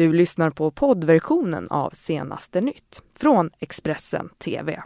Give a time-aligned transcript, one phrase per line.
[0.00, 4.82] Du lyssnar på poddversionen av Senaste nytt från Expressen TV.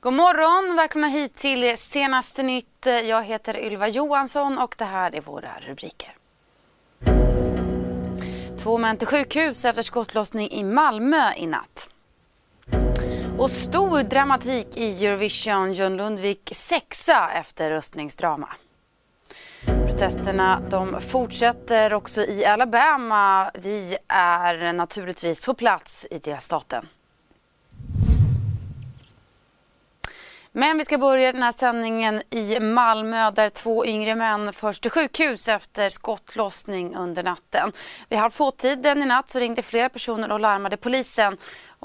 [0.00, 0.76] God morgon!
[0.76, 2.86] Välkomna hit till Senaste nytt.
[3.04, 6.16] Jag heter Ylva Johansson och det här är våra rubriker.
[8.58, 11.85] Två män till sjukhus efter skottlossning i Malmö i natt.
[13.38, 15.72] Och stor dramatik i Eurovision.
[15.72, 18.48] John Lundvik sexa efter röstningsdrama.
[19.86, 23.50] Protesterna de fortsätter också i Alabama.
[23.54, 26.88] Vi är naturligtvis på plats i delstaten.
[30.52, 34.90] Men vi ska börja den här sändningen i Malmö där två yngre män förs till
[34.90, 37.72] sjukhus efter skottlossning under natten.
[38.08, 41.36] Vid halv två-tiden i natt så ringde flera personer och larmade polisen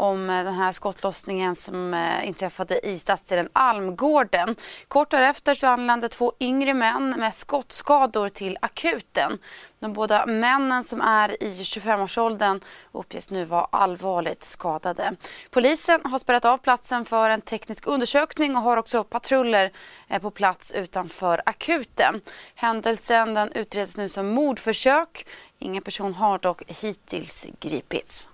[0.02, 4.56] om eh, den här skottlossningen som eh, inträffade i stadsdelen Almgården.
[4.88, 9.38] Kort därefter så anlände två yngre män med skottskador till akuten.
[9.80, 12.60] De båda männen som är i 25-årsåldern
[12.92, 15.16] uppges nu vara allvarligt skadade.
[15.50, 19.72] Polisen har spärrat av platsen för en teknisk undersökning och har också patruller
[20.08, 22.22] eh, på plats utanför akuten.
[22.56, 25.28] Händelsen den utreds nu som mordförsök.
[25.60, 28.28] Ingen person har dock hittills gripits.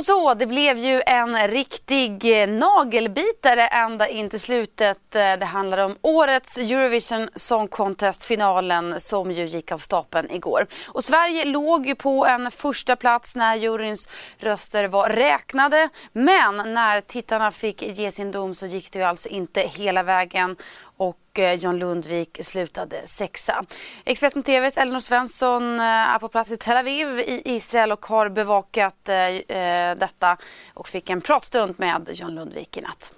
[0.00, 5.14] Och så, det blev ju en riktig eh, nagelbitare ända in till slutet.
[5.14, 10.66] Eh, det handlar om årets Eurovision Song Contest-finalen som ju gick av stapeln igår.
[10.86, 15.88] Och Sverige låg ju på en första plats när juryns röster var räknade.
[16.12, 20.56] Men när tittarna fick ge sin dom så gick det ju alltså inte hela vägen
[21.00, 23.64] och eh, John Lundvik slutade sexa.
[24.04, 28.28] Expressen TVs Elinor Svensson eh, är på plats i Tel Aviv i Israel och har
[28.28, 30.36] bevakat eh, detta
[30.74, 33.12] och fick en pratstund med John Lundvik i natt.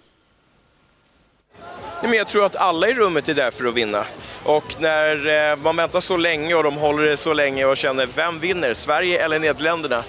[2.02, 4.04] Men jag tror att alla i rummet är där för att vinna.
[4.44, 8.38] Och när man väntar så länge och de håller det så länge och känner vem
[8.38, 10.04] vinner, Sverige eller Nederländerna?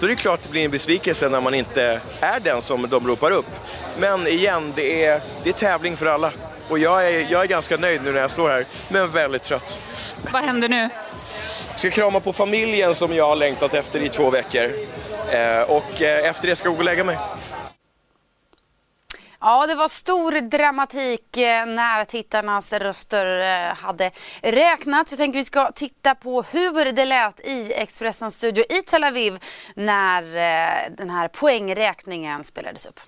[0.00, 2.88] Då är det klart att det blir en besvikelse när man inte är den som
[2.88, 3.50] de ropar upp.
[3.98, 6.32] Men igen, det är, det är tävling för alla.
[6.68, 9.80] Och jag är, jag är ganska nöjd nu när jag står här, men väldigt trött.
[10.32, 10.88] Vad händer nu?
[11.70, 14.70] Jag ska krama på familjen som jag har längtat efter i två veckor.
[15.30, 17.18] Eh, och eh, efter det ska jag gå och lägga mig.
[19.40, 24.10] Ja, det var stor dramatik eh, när tittarnas röster eh, hade
[24.42, 25.12] räknats.
[25.12, 29.38] Jag tänker vi ska titta på hur det lät i Expressens studio i Tel Aviv
[29.74, 33.00] när eh, den här poängräkningen spelades upp.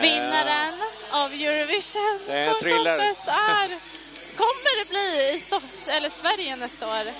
[0.00, 0.74] Vinnaren
[1.10, 3.78] av Eurovision Song Contest är...
[4.36, 7.12] Kommer det bli i Stops, eller Sverige nästa år?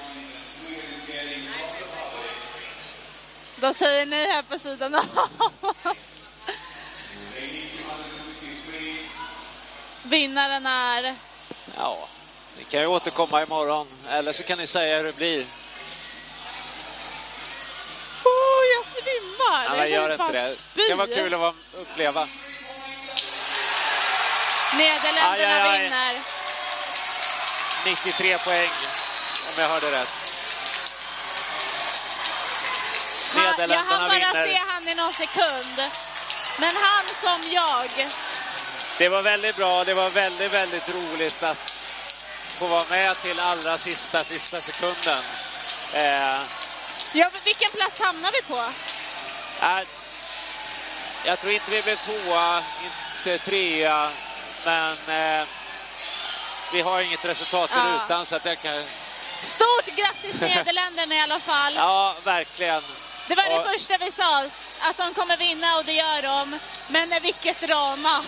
[3.57, 5.01] De säger nej här på sidan
[10.03, 11.15] Vinnaren är...
[11.77, 12.09] Ja,
[12.59, 15.45] ni kan ju återkomma imorgon, eller så kan ni säga hur det blir.
[19.77, 20.57] Men gör inte det.
[20.75, 22.29] Det kan vara kul att uppleva.
[24.77, 25.83] Nederländerna aj, aj, aj.
[25.83, 26.21] vinner.
[27.85, 28.71] 93 poäng,
[29.57, 30.09] om jag hörde rätt.
[33.35, 34.47] Han, jag hann bara vinner.
[34.47, 35.77] se han i någon sekund.
[36.59, 38.09] Men han som jag.
[38.99, 39.85] Det var väldigt bra.
[39.85, 41.85] Det var väldigt, väldigt roligt att
[42.59, 45.23] få vara med till allra sista, sista sekunden.
[45.93, 46.41] Eh,
[47.13, 48.63] Ja, vilken plats hamnar vi på?
[49.63, 49.87] Äh,
[51.25, 54.11] jag tror inte vi blev tvåa, inte trea,
[54.65, 55.47] men eh,
[56.73, 58.05] vi har inget resultat ja.
[58.05, 58.85] utan så att jag kan...
[59.41, 61.75] Stort grattis Nederländerna i alla fall!
[61.77, 62.83] Ja, verkligen.
[63.29, 64.45] Det var det första vi sa,
[64.81, 66.59] att de kommer vinna och det gör de.
[66.89, 68.25] Men vilket drama!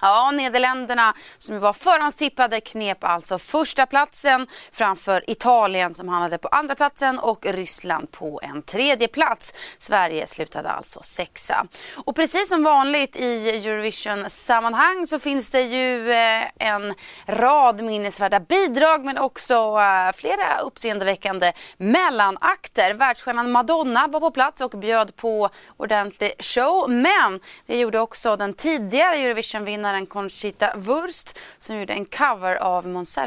[0.00, 6.74] Ja, Nederländerna som var förhandstippade knep alltså första platsen framför Italien som hamnade på andra
[6.74, 9.54] platsen och Ryssland på en tredje plats.
[9.78, 11.66] Sverige slutade alltså sexa.
[12.04, 16.94] Och precis som vanligt i Eurovision-sammanhang så finns det ju eh, en
[17.26, 22.94] rad minnesvärda bidrag men också eh, flera uppseendeväckande mellanakter.
[22.94, 28.52] Världsstjärnan Madonna var på plats och bjöd på ordentlig show men det gjorde också den
[28.54, 33.18] tidigare Eurovision-vinnaren vinnaren Conchita Wurst som gjorde en cover av Måns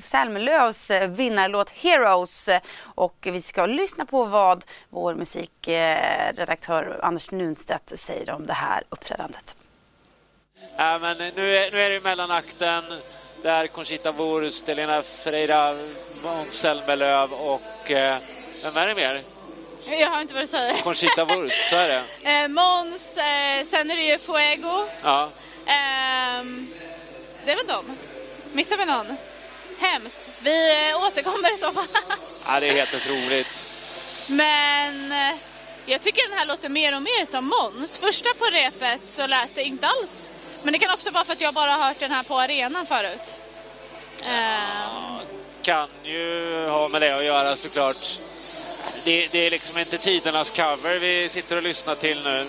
[0.00, 2.48] Zelmerlöws eh, vinnarlåt Heroes.
[2.94, 9.56] Och vi ska lyssna på vad vår musikredaktör Anders Nunstedt säger om det här uppträdandet.
[10.76, 12.84] Ja, men nu, är, nu är det mellanakten
[13.42, 15.74] där Conchita Wurst, Elena Freira,
[16.22, 18.18] Måns Zelmerlöw och eh,
[18.62, 19.22] vem är det mer?
[20.00, 20.82] Jag har inte vad du säger.
[20.82, 22.02] Conchita Wurst, så är det.
[22.30, 24.86] Eh, Måns, eh, sen är det ju Fuego.
[25.02, 25.30] Ja.
[26.38, 26.68] Ehm,
[27.44, 27.96] det är väl dem.
[28.52, 29.16] Missar vi någon?
[29.78, 30.16] Hemskt.
[30.38, 31.86] Vi eh, återkommer i så fall.
[32.46, 33.64] ja, det är helt otroligt.
[34.26, 35.36] Men eh,
[35.86, 37.98] jag tycker den här låter mer och mer som Måns.
[37.98, 40.30] Första på repet så lät det inte alls.
[40.62, 42.86] Men det kan också vara för att jag bara har hört den här på arenan
[42.86, 43.40] förut.
[44.24, 45.20] Ja,
[45.62, 48.18] kan ju ha med det att göra såklart.
[49.04, 52.46] Det, det är liksom inte tidernas cover vi sitter och lyssnar till nu.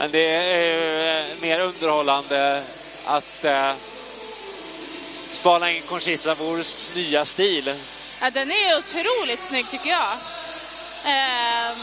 [0.00, 2.62] Eh, men det är eh, mer underhållande
[3.04, 3.72] att eh,
[5.32, 7.74] spana in Conchita Wursts nya stil.
[8.20, 10.12] Ja, den är otroligt snygg tycker jag.
[11.04, 11.76] Eh,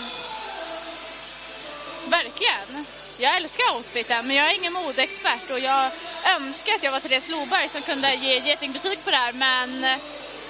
[2.06, 2.86] verkligen.
[3.18, 5.92] Jag älskar outfiten, men jag är ingen modeexpert och jag
[6.38, 9.86] önskar att jag var Therese Loberg som kunde ge getingbetyg på det här, men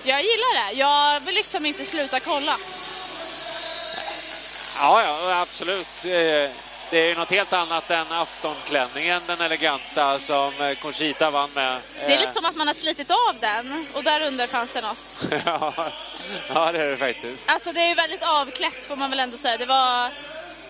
[0.04, 0.78] jag gillar det.
[0.78, 2.58] Jag vill liksom inte sluta kolla.
[4.80, 6.06] Ja, ja, absolut.
[6.88, 11.50] Eh, det är ju något helt annat än aftonklänningen, den eleganta som eh, Conchita vann
[11.56, 11.80] med.
[12.00, 14.82] Det är lite som att man har slitit av den och där under fanns det
[14.82, 15.28] något.
[16.50, 17.52] ja, det är det faktiskt.
[17.52, 19.58] Alltså det är ju väldigt avklätt får man väl ändå säga.
[19.58, 20.06] Det var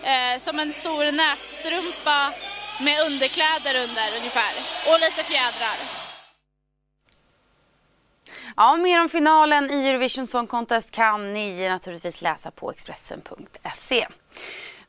[0.02, 2.32] eh, som en stor nätstrumpa
[2.80, 4.52] med underkläder under ungefär
[4.92, 5.76] och lite fjädrar.
[8.56, 14.06] Ja, mer om finalen i Eurovision Song Contest kan ni naturligtvis läsa på Expressen.se.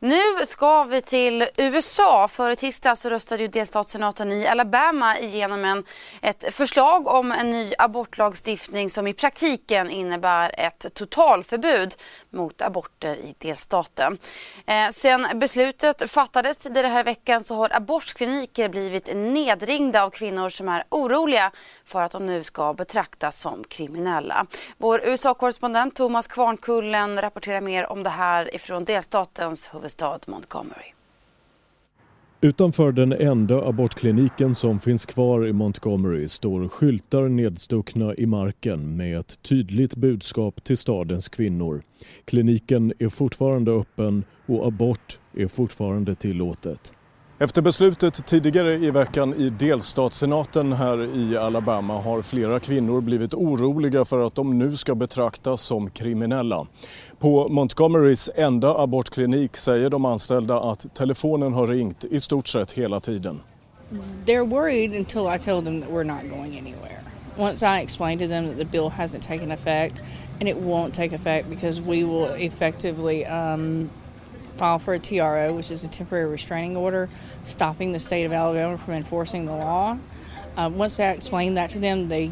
[0.02, 2.28] Nu ska vi till USA.
[2.28, 5.84] För i tisdag så röstade ju delstatssenaten i Alabama igenom en,
[6.22, 11.96] ett förslag om en ny abortlagstiftning som i praktiken innebär ett totalförbud
[12.30, 14.18] mot aborter i delstaten.
[14.66, 20.70] Eh, sen beslutet fattades den här veckan så har abortkliniker blivit nedringda av kvinnor som
[20.70, 21.52] är oroliga
[21.86, 24.46] för att de nu ska betraktas som kriminella.
[24.78, 30.94] Vår USA-korrespondent Thomas Kvarnkullen rapporterar mer om det här ifrån delstatens huvudstad huvudstad Montgomery.
[32.42, 39.20] Utanför den enda abortkliniken som finns kvar i Montgomery står skyltar nedstuckna i marken med
[39.20, 41.82] ett tydligt budskap till stadens kvinnor.
[42.26, 46.94] Kliniken är fortfarande öppen och abort är fortfarande tillåtet.
[47.42, 54.06] Efter beslutet tidigare i veckan i delstatssenaten här i Alabama har flera kvinnor blivit oroliga
[54.06, 56.68] för att de nu ska betraktas som kriminella.
[57.20, 63.00] På Montgomerys enda abortklinik säger de anställda att telefonen har ringt i stort sett hela
[63.00, 63.40] tiden.
[64.26, 67.00] They're worried until I tell them that we're not going anywhere.
[67.38, 69.96] Once I explain to them that the bill hasn't taken effect
[70.40, 73.90] and it won't take effect because we will effectively um,
[74.60, 77.10] file for a TRO, which is a temporary restraining order,
[77.44, 79.98] stopping the state of Alabama from enforcing the law.
[80.58, 82.32] Uh, once I explain that to them, they,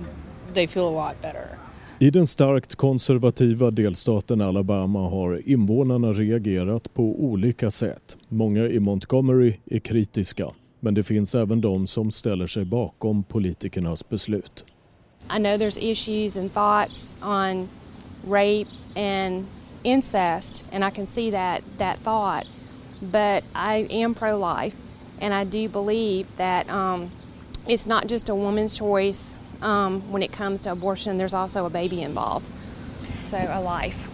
[0.53, 1.57] they feel a lot better.
[1.99, 8.17] I den starkt konservativa delstaten Alabama har invånarna reagerat på olika sätt.
[8.29, 10.47] Många i Montgomery är kritiska,
[10.79, 14.65] men det finns även de som ställer sig bakom politikernas beslut.
[15.37, 17.69] I know there's issues and thoughts on
[18.27, 19.45] rape and
[19.87, 22.45] incest, and I can see that that thought.
[23.01, 24.75] But I am pro-life,
[25.21, 27.11] and I do believe that um,
[27.67, 31.17] it's not just a woman's choice um, when it comes to abortion.
[31.17, 32.49] There's also a baby involved,
[33.21, 34.09] so a life.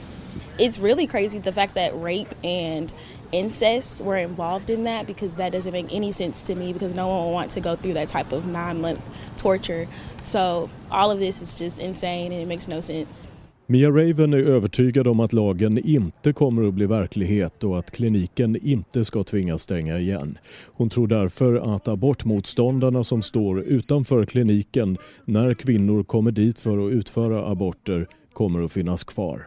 [0.59, 2.93] It's really crazy the fact that rape and
[3.31, 7.07] incest were involved in that because that doesn't make any sense to me because no
[7.07, 9.87] one would want to go through that type of nine month torture.
[10.21, 13.31] So all of this is just insane and it makes no sense.
[13.73, 18.57] Mia Raven är övertygad om att lagen inte kommer att bli verklighet och att kliniken
[18.67, 20.37] inte ska tvingas stänga igen.
[20.65, 26.91] Hon tror därför att abortmotståndarna som står utanför kliniken när kvinnor kommer dit för att
[26.91, 29.45] utföra aborter kommer att finnas kvar.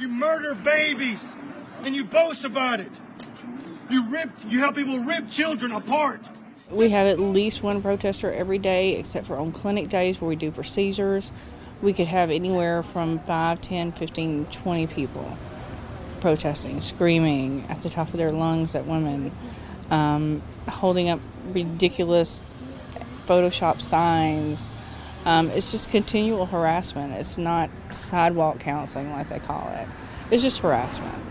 [0.00, 1.32] You murder babies
[1.86, 2.92] and you boast about it.
[3.90, 6.20] You rip, you help people rip children apart.
[6.72, 10.46] We have at least one protester every day except for on clinic days where we
[10.46, 11.32] do procedures.
[11.82, 15.38] We could have anywhere from 5, 10, 15, 20 people
[16.20, 19.32] protesting, screaming at the top of their lungs at women,
[19.90, 22.44] um, holding up ridiculous
[23.26, 24.68] Photoshop signs.
[25.24, 27.14] Um, it's just continual harassment.
[27.14, 29.86] It's not sidewalk counseling like they call it.
[30.30, 31.29] It's just harassment.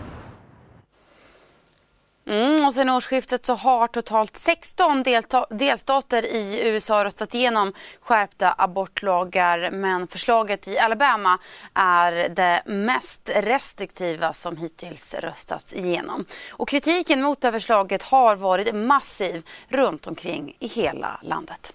[2.30, 5.02] Mm, och sen årsskiftet så har totalt 16
[5.50, 11.38] delstater i USA röstat igenom skärpta abortlagar men förslaget i Alabama
[11.74, 16.24] är det mest restriktiva som hittills röstats igenom.
[16.50, 21.72] Och kritiken mot det förslaget har varit massiv runt omkring i hela landet.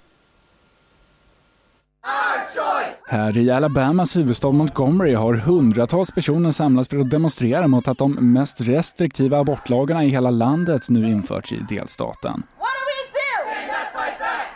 [3.07, 8.33] Här i Alabamas huvudstad Montgomery har hundratals personer samlats för att demonstrera mot att de
[8.33, 12.43] mest restriktiva abortlagarna i hela landet nu införts i delstaten.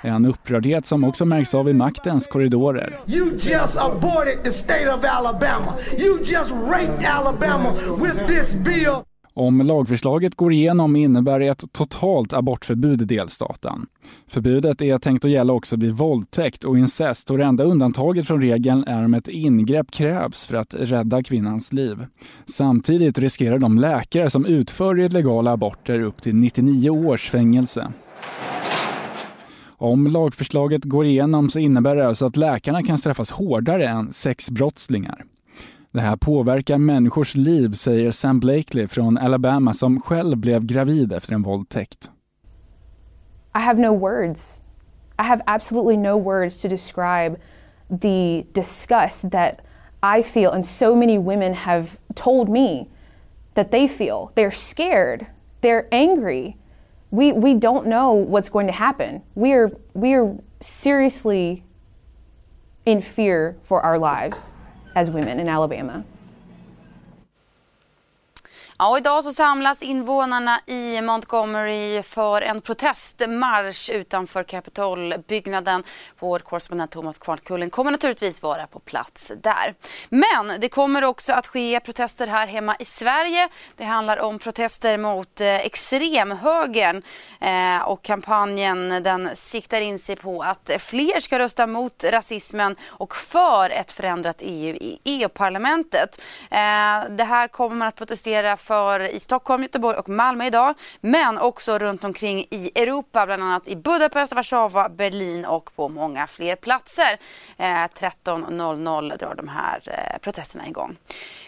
[0.01, 2.99] En upprördhet som också märks av i maktens korridorer.
[3.05, 5.73] You just aborted the state of Alabama.
[5.97, 9.08] You just raped Alabama with this bill.
[9.39, 13.85] Om lagförslaget går igenom innebär det ett totalt abortförbud i delstaten.
[14.27, 18.41] Förbudet är tänkt att gälla också vid våldtäkt och incest och det enda undantaget från
[18.41, 22.05] regeln är om ett ingrepp krävs för att rädda kvinnans liv.
[22.45, 27.91] Samtidigt riskerar de läkare som utför illegala aborter upp till 99 års fängelse.
[29.67, 35.25] Om lagförslaget går igenom så innebär det alltså att läkarna kan straffas hårdare än sexbrottslingar.
[35.91, 41.33] Det här påverkar människors liv, säger Sam Blakely från Alabama som själv blev gravid efter
[41.33, 42.11] en våldtäkt.
[43.55, 44.61] I have no words.
[45.19, 47.35] I have absolutely no words to describe
[48.01, 49.61] the disgust that
[50.17, 52.87] I feel and so many women have told me
[53.53, 54.29] that they feel.
[54.35, 55.25] They're scared.
[55.61, 56.55] They're angry.
[57.09, 59.21] We we don't know what's going to happen.
[59.35, 61.63] We are we are seriously
[62.85, 64.53] in fear for our lives
[64.99, 66.03] as women in Alabama.
[68.81, 75.83] Ja, och idag så samlas invånarna i Montgomery för en protestmarsch utanför Capitolbyggnaden.
[76.19, 79.75] Vår korrespondent Thomas Kvarnkullen kommer naturligtvis vara på plats där.
[80.09, 83.49] Men det kommer också att ske protester här hemma i Sverige.
[83.77, 87.01] Det handlar om protester mot eh, extremhögern
[87.41, 93.15] eh, och kampanjen den siktar in sig på att fler ska rösta mot rasismen och
[93.15, 96.21] för ett förändrat EU i EU-parlamentet.
[96.51, 100.73] Eh, det här kommer man att protestera för i Stockholm, Göteborg och Malmö idag.
[101.01, 106.27] Men också runt omkring i Europa, bland annat i Budapest, Warszawa, Berlin och på många
[106.27, 107.19] fler platser.
[107.57, 110.97] Eh, 13.00 drar de här eh, protesterna igång.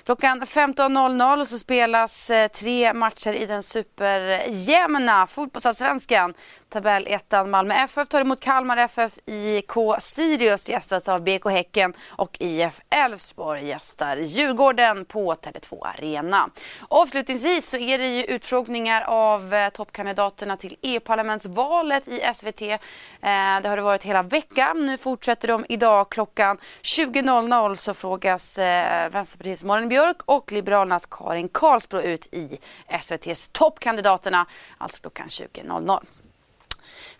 [0.05, 6.33] Klockan 15.00 så spelas eh, tre matcher i den superjämna fotbollsallsvenskan.
[6.71, 12.81] Tabellettan Malmö FF tar emot Kalmar FF, IK Sirius gästas av BK Häcken och IF
[12.89, 16.49] Elfsborg gästar Djurgården på Tele2 Arena.
[16.87, 22.61] Avslutningsvis så är det ju utfrågningar av eh, toppkandidaterna till EU-parlamentsvalet i SVT.
[22.61, 22.77] Eh,
[23.21, 24.85] det har det varit hela veckan.
[24.85, 31.49] Nu fortsätter de idag klockan 20.00 så frågas eh, Vänsterpartiets Malin Björk och Liberalernas Karin
[31.49, 34.45] Karlsbro ut i SVTs toppkandidaterna,
[34.77, 36.30] alltså klockan 20.00.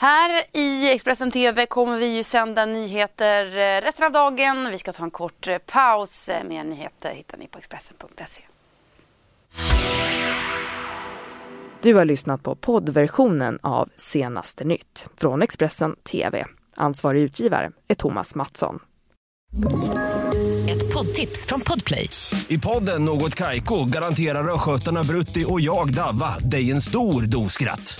[0.02, 4.68] Här i Expressen TV kommer vi ju sända nyheter eh, resten av dagen.
[4.72, 6.30] Vi ska ta en kort eh, paus.
[6.30, 8.42] Eh, mer nyheter hittar ni på Expressen.se.
[11.82, 16.46] Du har lyssnat på poddversionen av Senaste nytt från Expressen TV.
[16.76, 18.80] Ansvarig utgivare är Thomas Mattsson.
[20.70, 22.10] Ett poddtips från Podplay.
[22.48, 28.00] I podden Något Kaiko garanterar östgötarna Brutti och jag, Davva, dig en stor dos skratt.